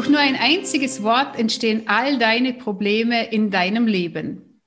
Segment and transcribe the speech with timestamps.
[0.00, 4.62] Durch nur ein einziges Wort entstehen all deine Probleme in deinem Leben.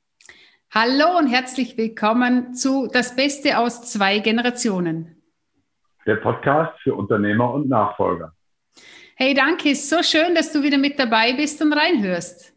[0.70, 5.24] Hallo und herzlich willkommen zu Das Beste aus zwei Generationen.
[6.06, 8.34] Der Podcast für Unternehmer und Nachfolger.
[9.16, 12.54] Hey, danke, so schön, dass du wieder mit dabei bist und reinhörst.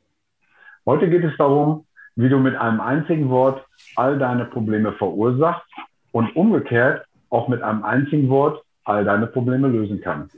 [0.85, 3.65] Heute geht es darum, wie du mit einem einzigen Wort
[3.95, 5.65] all deine Probleme verursachst
[6.13, 10.37] und umgekehrt auch mit einem einzigen Wort all deine Probleme lösen kannst.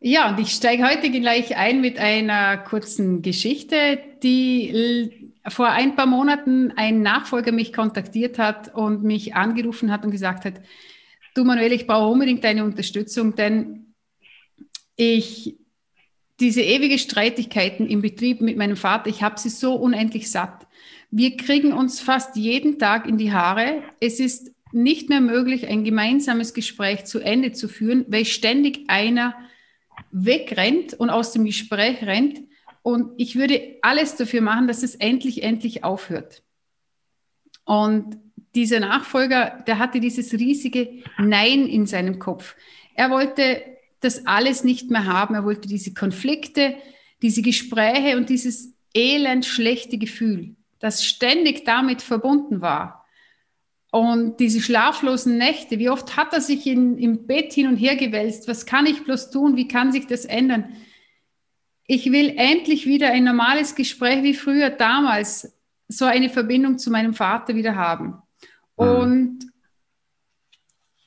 [0.00, 6.06] Ja, und ich steige heute gleich ein mit einer kurzen Geschichte, die vor ein paar
[6.06, 10.60] Monaten ein Nachfolger mich kontaktiert hat und mich angerufen hat und gesagt hat,
[11.34, 13.94] du Manuel, ich brauche unbedingt deine Unterstützung, denn
[14.94, 15.56] ich
[16.38, 20.68] diese ewige Streitigkeiten im Betrieb mit meinem Vater, ich habe sie so unendlich satt.
[21.10, 23.82] Wir kriegen uns fast jeden Tag in die Haare.
[23.98, 29.34] Es ist nicht mehr möglich, ein gemeinsames Gespräch zu Ende zu führen, weil ständig einer
[30.10, 32.40] wegrennt und aus dem Gespräch rennt.
[32.82, 36.42] Und ich würde alles dafür machen, dass es endlich, endlich aufhört.
[37.64, 38.18] Und
[38.54, 42.56] dieser Nachfolger, der hatte dieses riesige Nein in seinem Kopf.
[42.94, 43.62] Er wollte
[44.00, 45.34] das alles nicht mehr haben.
[45.34, 46.76] Er wollte diese Konflikte,
[47.22, 52.97] diese Gespräche und dieses elend schlechte Gefühl, das ständig damit verbunden war.
[53.90, 57.96] Und diese schlaflosen Nächte, wie oft hat er sich in, im Bett hin und her
[57.96, 58.46] gewälzt?
[58.46, 59.56] Was kann ich bloß tun?
[59.56, 60.76] Wie kann sich das ändern?
[61.86, 65.54] Ich will endlich wieder ein normales Gespräch wie früher damals,
[65.88, 68.18] so eine Verbindung zu meinem Vater wieder haben.
[68.76, 68.86] Mhm.
[68.86, 69.38] Und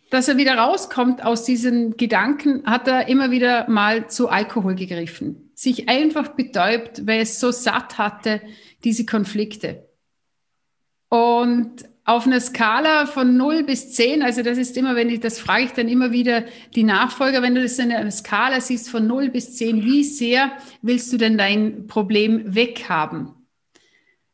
[0.10, 5.52] dass er wieder rauskommt aus diesen Gedanken, hat er immer wieder mal zu Alkohol gegriffen.
[5.54, 8.42] Sich einfach betäubt, weil es so satt hatte,
[8.84, 9.88] diese Konflikte.
[11.10, 15.40] Und auf einer Skala von 0 bis 10, also das ist immer, wenn ich, das
[15.40, 16.44] frage ich dann immer wieder
[16.76, 20.52] die Nachfolger, wenn du das in einer Skala siehst von 0 bis 10, wie sehr
[20.82, 23.30] willst du denn dein Problem weghaben?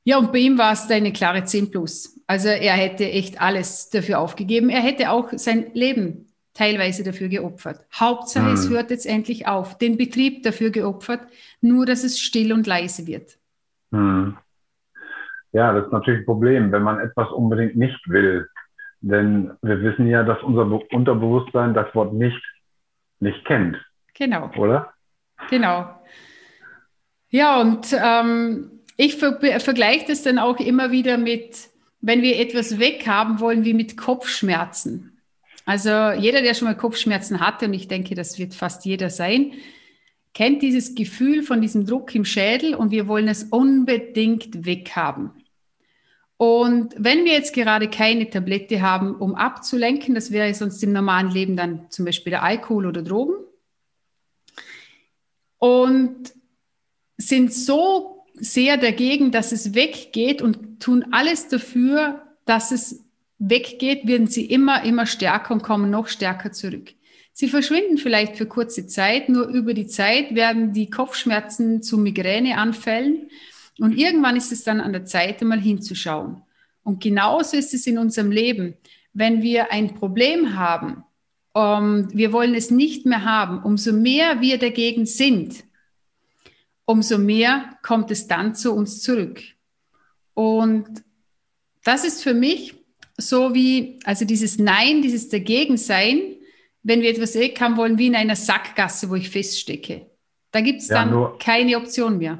[0.03, 2.19] Ja, und bei ihm war es eine klare 10 plus.
[2.25, 4.69] Also er hätte echt alles dafür aufgegeben.
[4.69, 7.85] Er hätte auch sein Leben teilweise dafür geopfert.
[7.93, 8.53] Hauptsache, mhm.
[8.53, 9.77] es hört jetzt endlich auf.
[9.77, 11.27] Den Betrieb dafür geopfert,
[11.61, 13.37] nur dass es still und leise wird.
[13.91, 14.37] Mhm.
[15.53, 18.47] Ja, das ist natürlich ein Problem, wenn man etwas unbedingt nicht will.
[19.02, 22.41] Denn wir wissen ja, dass unser Unterbewusstsein das Wort nicht
[23.19, 23.78] nicht kennt.
[24.13, 24.52] Genau.
[24.58, 24.94] Oder?
[25.50, 25.90] Genau.
[27.30, 31.69] Ja, und ähm, ich ver vergleiche das dann auch immer wieder mit,
[32.02, 35.22] wenn wir etwas weghaben wollen, wie mit Kopfschmerzen.
[35.66, 39.52] Also jeder, der schon mal Kopfschmerzen hatte, und ich denke, das wird fast jeder sein,
[40.37, 45.31] kennt dieses Gefühl von diesem Druck im Schädel und wir wollen es unbedingt weghaben.
[46.37, 51.31] Und wenn wir jetzt gerade keine Tablette haben, um abzulenken, das wäre sonst im normalen
[51.31, 53.33] Leben dann zum Beispiel der Alkohol oder Drogen,
[55.57, 56.31] und
[57.17, 63.03] sind so sehr dagegen, dass es weggeht und tun alles dafür, dass es
[63.39, 66.93] weggeht, werden sie immer, immer stärker und kommen noch stärker zurück.
[67.39, 73.29] Sie verschwinden vielleicht für kurze Zeit, nur über die Zeit werden die Kopfschmerzen zu Migräneanfällen
[73.77, 76.41] und irgendwann ist es dann an der Zeit, einmal hinzuschauen.
[76.81, 78.73] Und genauso ist es in unserem Leben.
[79.13, 81.03] Wenn wir ein Problem haben,
[81.53, 85.63] um, wir wollen es nicht mehr haben, umso mehr wir dagegen sind,
[86.85, 89.43] umso mehr kommt es dann zu uns zurück.
[90.33, 90.87] Und
[91.83, 92.73] das ist für mich
[93.15, 96.36] so wie, also dieses Nein, dieses Dagegensein,
[96.83, 100.07] wenn wir etwas weg haben wollen, wie in einer Sackgasse, wo ich feststecke.
[100.51, 102.39] Da gibt es ja, dann keine Option mehr.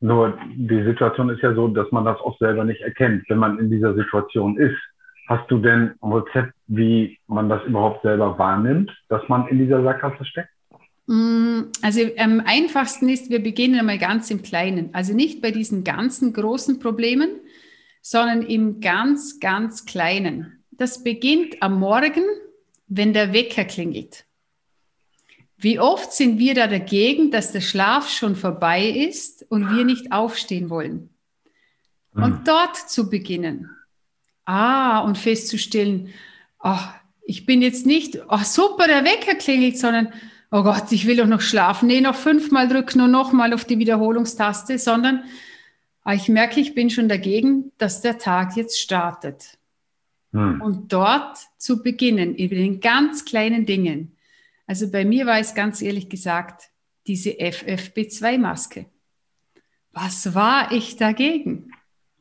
[0.00, 3.58] Nur die Situation ist ja so, dass man das auch selber nicht erkennt, wenn man
[3.58, 4.76] in dieser Situation ist.
[5.28, 9.82] Hast du denn ein Rezept, wie man das überhaupt selber wahrnimmt, dass man in dieser
[9.82, 10.50] Sackgasse steckt?
[11.06, 14.90] Mm, also am einfachsten ist, wir beginnen einmal ganz im Kleinen.
[14.92, 17.40] Also nicht bei diesen ganzen großen Problemen,
[18.00, 20.64] sondern im ganz, ganz Kleinen.
[20.72, 22.24] Das beginnt am Morgen,
[22.86, 24.24] wenn der Wecker klingelt.
[25.56, 30.10] Wie oft sind wir da dagegen, dass der Schlaf schon vorbei ist und wir nicht
[30.10, 31.10] aufstehen wollen?
[32.14, 32.44] Und hm.
[32.44, 33.70] dort zu beginnen.
[34.44, 36.12] Ah, und festzustellen,
[36.58, 36.94] ach,
[37.24, 40.12] ich bin jetzt nicht, ach super, der Wecker klingelt, sondern,
[40.50, 41.86] oh Gott, ich will doch noch schlafen.
[41.86, 45.22] Nee, noch fünfmal drücken und nochmal auf die Wiederholungstaste, sondern
[46.02, 49.58] ah, ich merke, ich bin schon dagegen, dass der Tag jetzt startet.
[50.32, 50.60] Hm.
[50.60, 54.16] Und dort zu beginnen, in den ganz kleinen Dingen.
[54.66, 56.70] Also bei mir war es ganz ehrlich gesagt
[57.06, 58.86] diese FFP2-Maske.
[59.92, 61.72] Was war ich dagegen?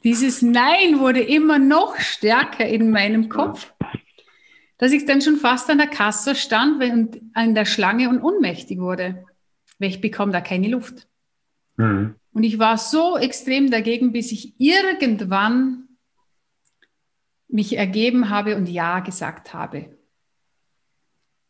[0.04, 3.72] Dieses Nein wurde immer noch stärker in meinem Kopf,
[4.78, 8.80] dass ich dann schon fast an der Kasse stand und an der Schlange und ohnmächtig
[8.80, 9.24] wurde.
[9.80, 11.08] weil ich bekomme da keine Luft.
[11.78, 12.16] Mhm.
[12.34, 15.88] Und ich war so extrem dagegen, bis ich irgendwann
[17.51, 19.89] mich ergeben habe und Ja gesagt habe.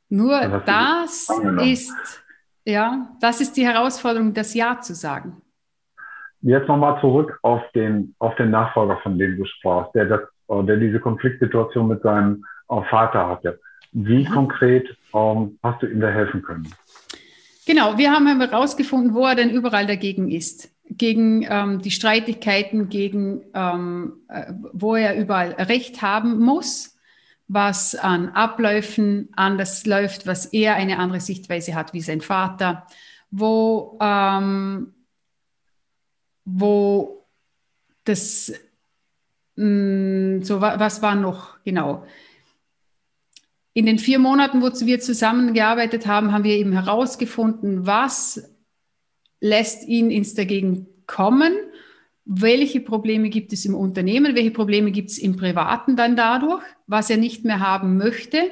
[0.09, 1.30] Nur das
[1.63, 2.24] ist,
[2.65, 5.42] ja, das ist die Herausforderung, das Ja zu sagen.
[6.42, 10.63] Jetzt nochmal zurück auf den, auf den Nachfolger, von dem du sprachst, der, das, äh,
[10.63, 13.59] der diese Konfliktsituation mit seinem äh, Vater hatte.
[13.92, 14.31] Wie ja.
[14.31, 16.74] konkret ähm, hast du ihm da helfen können?
[17.68, 20.70] Genau, wir haben herausgefunden, wo er denn überall dagegen ist.
[20.97, 26.97] Gegen ähm, die Streitigkeiten, gegen ähm, äh, wo er überall Recht haben muss,
[27.47, 32.85] was an Abläufen anders läuft, was er eine andere Sichtweise hat wie sein Vater,
[33.29, 34.93] wo, ähm,
[36.45, 37.25] wo
[38.03, 38.53] das,
[39.55, 41.57] mh, mm, so was war noch?
[41.63, 42.05] Genau.
[43.73, 48.49] In den vier Monaten, wo wir zusammengearbeitet haben, haben wir eben herausgefunden, was
[49.41, 51.53] lässt ihn ins Dagegen kommen,
[52.23, 57.09] welche Probleme gibt es im Unternehmen, welche Probleme gibt es im Privaten dann dadurch, was
[57.09, 58.49] er nicht mehr haben möchte.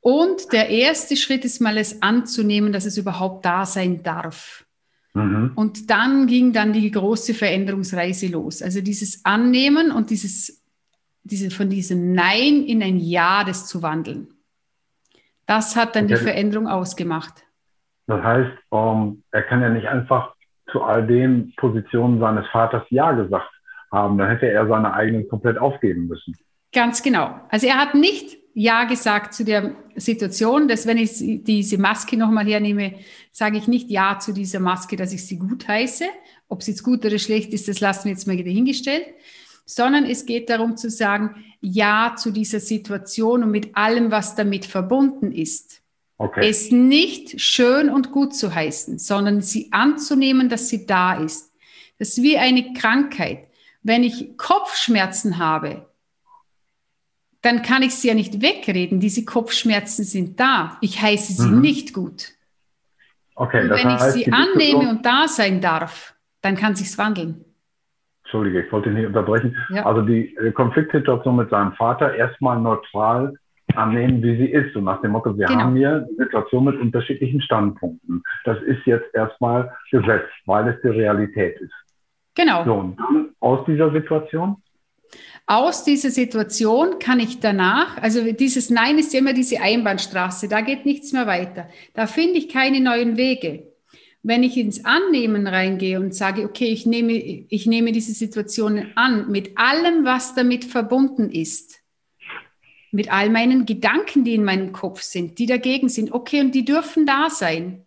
[0.00, 4.66] Und der erste Schritt ist mal es anzunehmen, dass es überhaupt da sein darf.
[5.14, 5.52] Mhm.
[5.54, 8.60] Und dann ging dann die große Veränderungsreise los.
[8.60, 10.60] Also dieses Annehmen und dieses
[11.22, 14.28] diese, von diesem Nein in ein Ja das zu wandeln.
[15.46, 16.14] Das hat dann okay.
[16.14, 17.44] die Veränderung ausgemacht.
[18.10, 20.34] Das heißt, ähm, er kann ja nicht einfach
[20.70, 23.50] zu all den Positionen seines Vaters Ja gesagt
[23.92, 24.18] haben.
[24.18, 26.36] Dann hätte er seine eigenen komplett aufgeben müssen.
[26.72, 27.40] Ganz genau.
[27.48, 32.46] Also er hat nicht Ja gesagt zu der Situation, dass wenn ich diese Maske nochmal
[32.46, 32.94] hernehme,
[33.32, 36.04] sage ich nicht Ja zu dieser Maske, dass ich sie gut heiße.
[36.48, 39.06] Ob sie jetzt gut oder schlecht ist, das lassen wir jetzt mal dahingestellt
[39.70, 44.64] sondern es geht darum zu sagen, ja zu dieser Situation und mit allem, was damit
[44.66, 45.79] verbunden ist.
[46.20, 46.50] Okay.
[46.50, 51.50] Es nicht schön und gut zu heißen, sondern sie anzunehmen, dass sie da ist.
[51.98, 53.48] Das ist wie eine Krankheit.
[53.82, 55.86] Wenn ich Kopfschmerzen habe,
[57.40, 59.00] dann kann ich sie ja nicht wegreden.
[59.00, 60.76] Diese Kopfschmerzen sind da.
[60.82, 61.62] Ich heiße sie mhm.
[61.62, 62.32] nicht gut.
[63.34, 67.46] Okay, und wenn ich sie annehme und da sein darf, dann kann sich's wandeln.
[68.24, 69.56] Entschuldige, ich wollte nicht unterbrechen.
[69.70, 69.86] Ja.
[69.86, 73.39] Also die äh, Konfliktsituation mit seinem Vater erstmal neutral
[73.76, 74.74] annehmen, wie sie ist.
[74.76, 75.60] Und nach dem Motto, wir genau.
[75.60, 78.22] haben hier eine Situation mit unterschiedlichen Standpunkten.
[78.44, 81.72] Das ist jetzt erstmal Gesetz, weil es die Realität ist.
[82.34, 82.64] Genau.
[82.64, 84.56] So, und dann aus dieser Situation?
[85.46, 90.60] Aus dieser Situation kann ich danach, also dieses Nein ist ja immer diese Einbahnstraße, da
[90.60, 91.66] geht nichts mehr weiter.
[91.94, 93.64] Da finde ich keine neuen Wege.
[94.22, 99.30] Wenn ich ins Annehmen reingehe und sage, okay, ich nehme, ich nehme diese Situation an
[99.30, 101.79] mit allem, was damit verbunden ist,
[102.92, 106.64] mit all meinen Gedanken, die in meinem Kopf sind, die dagegen sind, okay, und die
[106.64, 107.86] dürfen da sein.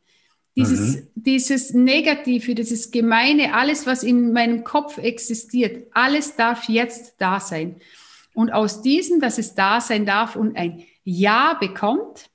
[0.56, 1.08] Dieses, mhm.
[1.16, 7.78] dieses Negative, dieses Gemeine, alles, was in meinem Kopf existiert, alles darf jetzt da sein.
[8.34, 12.30] Und aus diesem, dass es da sein darf und ein Ja bekommt,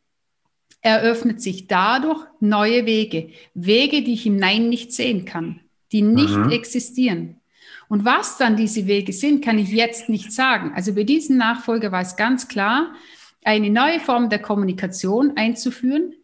[0.81, 3.31] eröffnet sich dadurch neue Wege.
[3.55, 5.61] Wege, die ich im Nein nicht sehen kann,
[5.93, 6.51] die nicht mhm.
[6.51, 7.41] existieren.
[7.89, 10.73] Und was dann diese Wege sind, kann ich jetzt nicht sagen.
[10.75, 12.95] Also bei diesem Nachfolger war es ganz klar,
[13.45, 16.15] eine neue Form der Kommunikation einzuführen,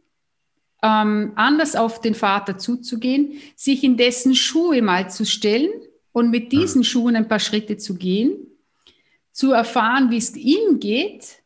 [0.82, 5.70] ähm, anders auf den Vater zuzugehen, sich in dessen Schuhe mal zu stellen
[6.12, 6.84] und mit diesen mhm.
[6.84, 8.36] Schuhen ein paar Schritte zu gehen,
[9.32, 11.42] zu erfahren, wie es ihm geht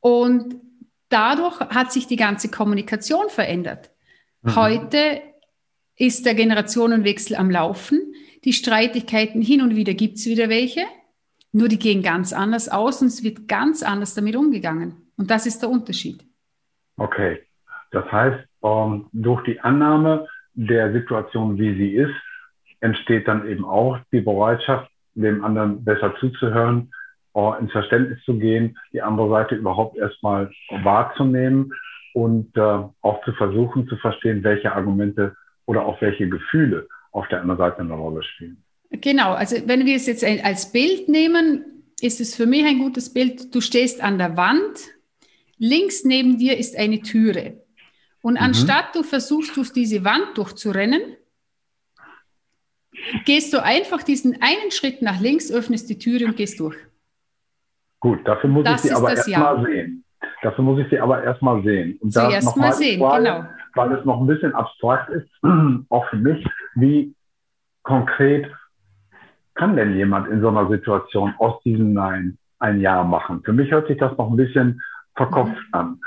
[0.00, 0.56] und
[1.08, 3.90] dadurch hat sich die ganze Kommunikation verändert.
[4.42, 4.56] Mhm.
[4.56, 5.22] Heute
[5.96, 8.14] ist der Generationenwechsel am Laufen.
[8.44, 10.82] Die Streitigkeiten hin und wieder gibt es wieder welche,
[11.52, 14.96] nur die gehen ganz anders aus und es wird ganz anders damit umgegangen.
[15.16, 16.22] Und das ist der Unterschied.
[16.96, 17.40] Okay,
[17.90, 22.14] das heißt, ähm, durch die Annahme der Situation, wie sie ist,
[22.80, 26.92] entsteht dann eben auch die Bereitschaft, dem anderen besser zuzuhören,
[27.60, 31.72] ins Verständnis zu gehen, die andere Seite überhaupt erstmal wahrzunehmen
[32.12, 35.34] und äh, auch zu versuchen zu verstehen, welche Argumente
[35.66, 38.62] oder auch welche Gefühle auf der anderen Seite eine Rolle spielen.
[38.90, 41.64] Genau, also wenn wir es jetzt als Bild nehmen,
[42.00, 43.54] ist es für mich ein gutes Bild.
[43.54, 44.78] Du stehst an der Wand,
[45.58, 47.62] links neben dir ist eine Türe.
[48.20, 48.40] Und mhm.
[48.40, 51.00] anstatt du versuchst, durch diese Wand durchzurennen,
[53.24, 56.76] gehst du einfach diesen einen Schritt nach links, öffnest die Türe und gehst durch.
[58.00, 59.64] Gut, dafür muss das ich sie aber erstmal ja.
[59.64, 60.04] sehen.
[60.42, 61.98] Dafür muss ich sie aber erstmal sehen.
[62.00, 63.44] Und Zuerst mal sehen, Frage, genau.
[63.74, 65.28] Weil es noch ein bisschen abstrakt ist,
[65.88, 66.44] auch für mich,
[66.74, 67.14] wie
[67.82, 68.50] konkret
[69.54, 73.42] kann denn jemand in so einer Situation aus diesem Nein ein Ja machen?
[73.44, 74.80] Für mich hört sich das noch ein bisschen
[75.16, 75.72] verkopft mhm.
[75.72, 76.00] an.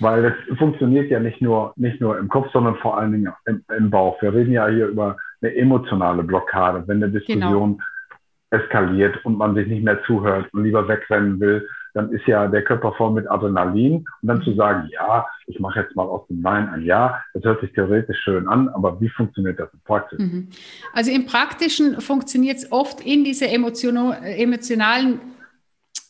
[0.00, 3.62] Weil es funktioniert ja nicht nur, nicht nur im Kopf, sondern vor allen Dingen im,
[3.76, 4.20] im Bauch.
[4.20, 8.62] Wir reden ja hier über eine emotionale Blockade, wenn eine Diskussion genau.
[8.62, 12.62] eskaliert und man sich nicht mehr zuhört und lieber wegrennen will, dann ist ja der
[12.62, 14.04] Körper voll mit Adrenalin.
[14.22, 17.44] Und dann zu sagen, ja, ich mache jetzt mal aus dem Nein ein Ja, das
[17.44, 20.18] hört sich theoretisch schön an, aber wie funktioniert das in Praxis?
[20.18, 20.48] Mhm.
[20.92, 25.20] Also im Praktischen funktioniert es oft in dieser emotionalen,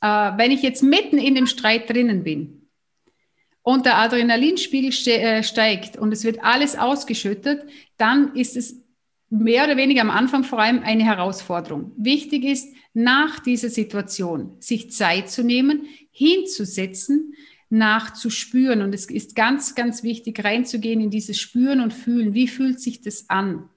[0.01, 2.69] äh, wenn ich jetzt mitten in dem Streit drinnen bin
[3.63, 7.65] und der Adrenalinspiegel äh, steigt und es wird alles ausgeschüttet,
[7.97, 8.82] dann ist es
[9.33, 11.93] mehr oder weniger am Anfang vor allem eine Herausforderung.
[11.97, 17.35] Wichtig ist, nach dieser Situation sich Zeit zu nehmen, hinzusetzen,
[17.71, 18.83] nachzuspüren.
[18.83, 22.35] Und es ist ganz, ganz wichtig, reinzugehen in dieses Spüren und Fühlen.
[22.35, 23.71] Wie fühlt sich das an?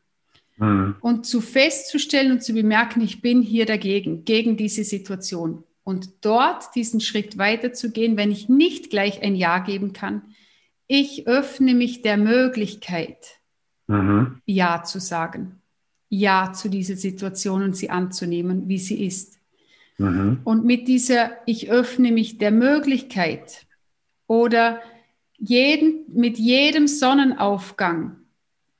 [0.57, 0.97] Mhm.
[0.99, 5.63] Und zu festzustellen und zu bemerken, ich bin hier dagegen, gegen diese Situation.
[5.85, 10.23] Und dort diesen Schritt weiterzugehen, wenn ich nicht gleich ein Ja geben kann.
[10.87, 13.34] Ich öffne mich der Möglichkeit,
[13.87, 14.41] mhm.
[14.45, 15.61] Ja zu sagen.
[16.09, 19.39] Ja zu dieser Situation und sie anzunehmen, wie sie ist.
[19.97, 20.41] Mhm.
[20.43, 23.65] Und mit dieser, ich öffne mich der Möglichkeit
[24.27, 24.81] oder
[25.37, 28.17] jeden, mit jedem Sonnenaufgang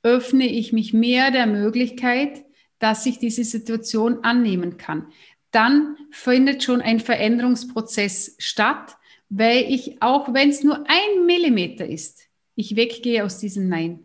[0.02, 2.44] öffne ich mich mehr der Möglichkeit,
[2.78, 5.08] dass ich diese Situation annehmen kann.
[5.50, 8.96] Dann findet schon ein Veränderungsprozess statt,
[9.28, 14.00] weil ich, auch wenn es nur ein Millimeter ist, ich weggehe aus diesem Nein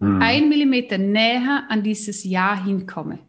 [0.00, 0.20] mhm.
[0.20, 3.20] ein Millimeter näher an dieses Ja hinkomme.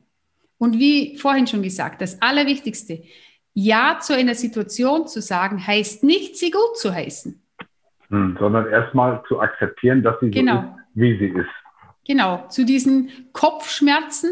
[0.57, 3.03] Und wie vorhin schon gesagt, das Allerwichtigste,
[3.53, 7.41] Ja zu einer Situation zu sagen, heißt nicht, sie gut zu heißen.
[8.09, 10.61] Mhm, sondern erstmal zu akzeptieren, dass sie genau.
[10.61, 11.49] so ist, wie sie ist.
[12.07, 14.29] Genau, zu diesen Kopfschmerzen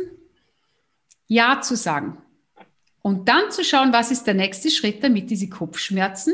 [1.28, 2.18] Ja zu sagen.
[3.02, 6.34] Und dann zu schauen, was ist der nächste Schritt, damit diese Kopfschmerzen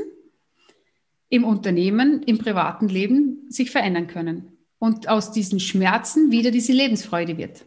[1.30, 7.38] im Unternehmen, im privaten Leben sich verändern können und aus diesen Schmerzen wieder diese Lebensfreude
[7.38, 7.66] wird.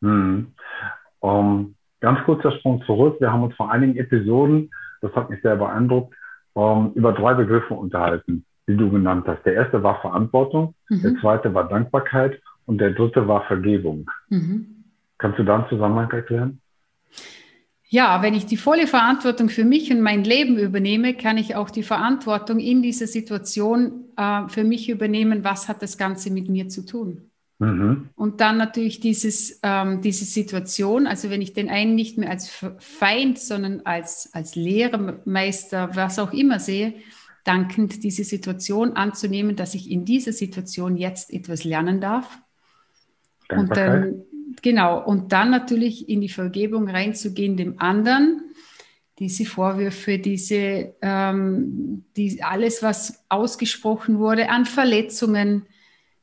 [0.00, 0.52] Mhm.
[1.20, 3.20] Um, ganz kurzer Sprung zurück.
[3.20, 4.70] Wir haben uns vor einigen Episoden,
[5.02, 6.14] das hat mich sehr beeindruckt,
[6.54, 9.44] um, über drei Begriffe unterhalten, die du genannt hast.
[9.44, 11.02] Der erste war Verantwortung, mhm.
[11.02, 14.10] der zweite war Dankbarkeit und der dritte war Vergebung.
[14.28, 14.84] Mhm.
[15.18, 16.60] Kannst du da einen Zusammenhang erklären?
[17.92, 21.70] Ja, wenn ich die volle Verantwortung für mich und mein Leben übernehme, kann ich auch
[21.70, 26.68] die Verantwortung in dieser Situation äh, für mich übernehmen, was hat das Ganze mit mir
[26.68, 27.30] zu tun.
[27.58, 28.10] Mhm.
[28.14, 32.48] Und dann natürlich dieses, ähm, diese Situation, also wenn ich den einen nicht mehr als
[32.78, 36.94] Feind, sondern als, als Lehrmeister, was auch immer sehe,
[37.42, 42.38] dankend diese Situation anzunehmen, dass ich in dieser Situation jetzt etwas lernen darf.
[43.50, 44.22] Und dann
[44.62, 48.42] genau, und dann natürlich in die Vergebung reinzugehen dem anderen,
[49.18, 55.66] diese Vorwürfe, diese, ähm, die, alles, was ausgesprochen wurde an Verletzungen,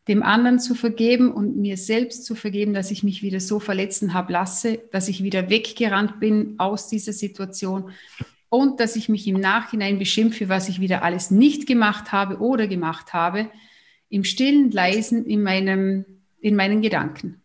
[0.08, 4.14] dem anderen zu vergeben und mir selbst zu vergeben, dass ich mich wieder so verletzen
[4.14, 7.92] habe lasse, dass ich wieder weggerannt bin aus dieser Situation
[8.50, 12.68] und dass ich mich im Nachhinein beschimpfe, was ich wieder alles nicht gemacht habe oder
[12.68, 13.50] gemacht habe,
[14.10, 16.06] im stillen, leisen, in, meinem,
[16.40, 17.42] in meinen Gedanken.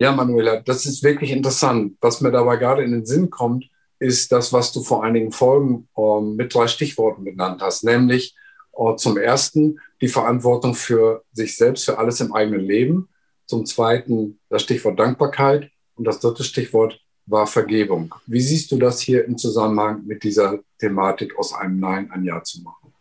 [0.00, 1.98] Ja, Manuela, das ist wirklich interessant.
[2.00, 5.88] Was mir dabei gerade in den Sinn kommt, ist das, was du vor einigen Folgen
[5.94, 8.34] äh, mit drei Stichworten benannt hast, nämlich
[8.72, 13.10] äh, zum ersten die Verantwortung für sich selbst, für alles im eigenen Leben,
[13.44, 18.14] zum zweiten das Stichwort Dankbarkeit und das dritte Stichwort war Vergebung.
[18.26, 22.42] Wie siehst du das hier im Zusammenhang mit dieser Thematik aus einem Nein ein Ja
[22.42, 22.94] zu machen?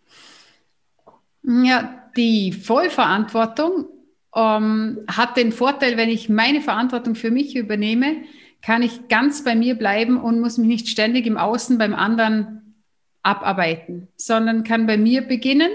[1.66, 3.86] Ja, die Vollverantwortung
[4.36, 8.24] ähm, hat den Vorteil, wenn ich meine Verantwortung für mich übernehme,
[8.62, 12.76] kann ich ganz bei mir bleiben und muss mich nicht ständig im Außen beim anderen
[13.24, 15.72] abarbeiten, sondern kann bei mir beginnen.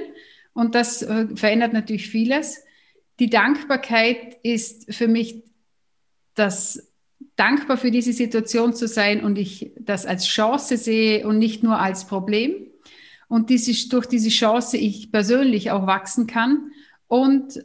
[0.53, 2.63] Und das äh, verändert natürlich vieles.
[3.19, 5.43] Die Dankbarkeit ist für mich
[6.35, 6.93] das
[7.37, 11.81] dankbar für diese Situation zu sein und ich das als Chance sehe und nicht nur
[11.81, 12.55] als Problem.
[13.29, 16.71] Und diese, durch diese Chance ich persönlich auch wachsen kann
[17.09, 17.65] und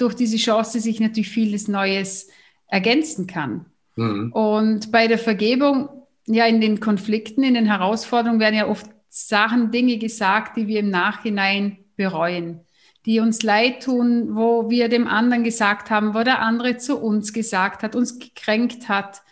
[0.00, 2.28] durch diese Chance sich natürlich vieles Neues
[2.66, 3.66] ergänzen kann.
[3.96, 4.32] Mhm.
[4.32, 5.88] Und bei der Vergebung,
[6.26, 10.80] ja, in den Konflikten, in den Herausforderungen werden ja oft Sachen, Dinge gesagt, die wir
[10.80, 12.60] im Nachhinein bereuen,
[13.06, 17.32] die uns leid tun, wo wir dem anderen gesagt haben, wo der andere zu uns
[17.32, 19.22] gesagt hat, uns gekränkt hat.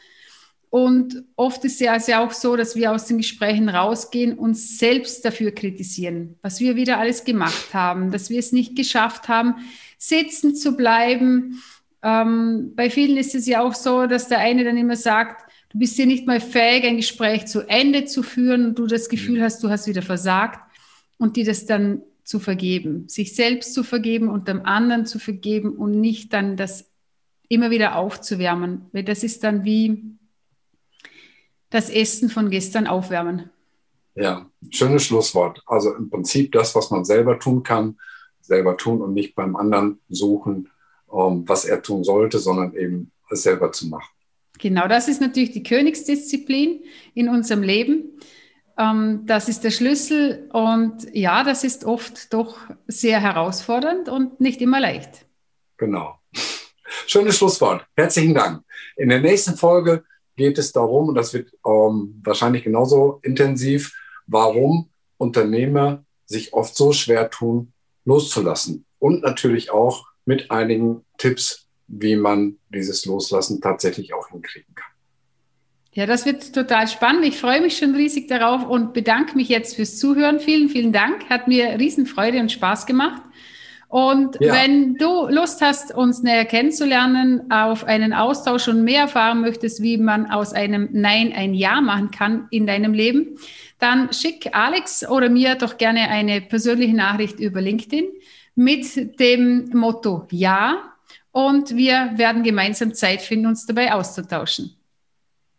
[0.70, 5.24] Und oft ist ja also auch so, dass wir aus den Gesprächen rausgehen, uns selbst
[5.24, 9.54] dafür kritisieren, was wir wieder alles gemacht haben, dass wir es nicht geschafft haben,
[9.98, 11.62] sitzen zu bleiben.
[12.02, 15.78] Ähm, bei vielen ist es ja auch so, dass der eine dann immer sagt, du
[15.78, 19.42] bist hier nicht mal fähig, ein Gespräch zu Ende zu führen und du das Gefühl
[19.42, 20.60] hast, du hast wieder versagt
[21.18, 25.76] und die das dann zu vergeben, sich selbst zu vergeben und dem anderen zu vergeben
[25.76, 26.90] und nicht dann das
[27.48, 30.04] immer wieder aufzuwärmen, weil das ist dann wie
[31.70, 33.50] das Essen von gestern aufwärmen.
[34.14, 35.62] Ja, schönes Schlusswort.
[35.66, 37.98] Also im Prinzip das, was man selber tun kann,
[38.48, 40.70] selber tun und nicht beim anderen suchen,
[41.12, 44.10] ähm, was er tun sollte, sondern eben es selber zu machen.
[44.58, 46.82] Genau, das ist natürlich die Königsdisziplin
[47.14, 48.18] in unserem Leben.
[48.76, 54.60] Ähm, das ist der Schlüssel und ja, das ist oft doch sehr herausfordernd und nicht
[54.60, 55.26] immer leicht.
[55.76, 56.18] Genau.
[57.06, 57.86] Schönes Schlusswort.
[57.96, 58.64] Herzlichen Dank.
[58.96, 60.04] In der nächsten Folge
[60.36, 63.92] geht es darum, und das wird ähm, wahrscheinlich genauso intensiv,
[64.26, 67.72] warum Unternehmer sich oft so schwer tun,
[68.08, 68.84] loszulassen.
[68.98, 74.90] Und natürlich auch mit einigen Tipps, wie man dieses Loslassen tatsächlich auch hinkriegen kann.
[75.92, 77.24] Ja, das wird total spannend.
[77.24, 80.40] Ich freue mich schon riesig darauf und bedanke mich jetzt fürs Zuhören.
[80.40, 81.28] Vielen, vielen Dank.
[81.28, 83.22] Hat mir Riesenfreude und Spaß gemacht.
[83.88, 84.52] Und ja.
[84.52, 89.96] wenn du Lust hast, uns näher kennenzulernen, auf einen Austausch und mehr erfahren möchtest, wie
[89.96, 93.38] man aus einem Nein ein Ja machen kann in deinem Leben,
[93.78, 98.08] dann schick Alex oder mir doch gerne eine persönliche Nachricht über LinkedIn
[98.54, 100.92] mit dem Motto Ja
[101.32, 104.74] und wir werden gemeinsam Zeit finden, uns dabei auszutauschen.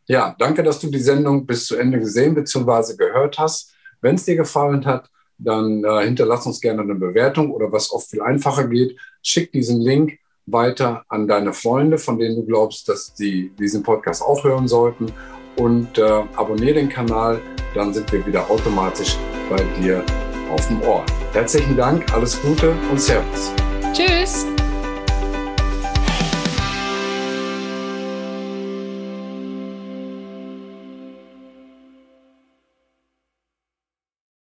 [0.06, 2.96] Ja, danke, dass du die Sendung bis zu Ende gesehen bzw.
[2.96, 3.74] gehört hast.
[4.02, 5.10] Wenn es dir gefallen hat,
[5.40, 9.82] dann äh, hinterlass uns gerne eine Bewertung oder was oft viel einfacher geht, schick diesen
[9.82, 14.68] Link weiter an deine Freunde, von denen du glaubst, dass sie diesen Podcast auch hören
[14.68, 15.12] sollten
[15.56, 16.02] und äh,
[16.36, 17.40] abonniere den Kanal,
[17.74, 19.16] dann sind wir wieder automatisch
[19.50, 20.04] bei dir
[20.52, 21.06] auf dem Ohr.
[21.34, 23.52] Herzlichen Dank, alles Gute und Servus.
[23.94, 24.46] Tschüss.